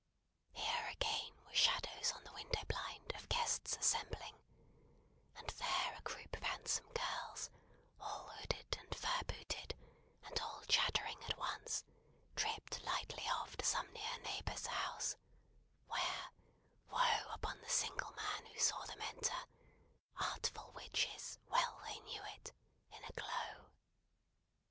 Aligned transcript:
Here, 0.51 0.87
again, 0.89 1.31
were 1.45 1.53
shadows 1.53 2.11
on 2.13 2.23
the 2.23 2.31
window 2.33 2.63
blind 2.67 3.13
of 3.15 3.29
guests 3.29 3.77
assembling; 3.77 4.35
and 5.35 5.47
there 5.51 5.93
a 5.95 6.01
group 6.01 6.35
of 6.35 6.41
handsome 6.41 6.91
girls, 6.91 7.51
all 7.99 8.29
hooded 8.29 8.77
and 8.79 8.95
fur 8.95 9.21
booted, 9.27 9.75
and 10.23 10.39
all 10.39 10.63
chattering 10.67 11.23
at 11.25 11.37
once, 11.37 11.83
tripped 12.35 12.81
lightly 12.83 13.27
off 13.29 13.55
to 13.57 13.63
some 13.63 13.93
near 13.93 14.17
neighbour's 14.23 14.65
house; 14.65 15.17
where, 15.85 16.31
woe 16.89 17.29
upon 17.33 17.61
the 17.61 17.69
single 17.69 18.11
man 18.13 18.47
who 18.47 18.57
saw 18.59 18.83
them 18.87 19.03
enter 19.03 19.45
artful 20.17 20.71
witches, 20.71 21.37
well 21.47 21.79
they 21.85 21.99
knew 21.99 22.23
it 22.35 22.51
in 22.91 23.03
a 23.03 23.11
glow! 23.13 23.69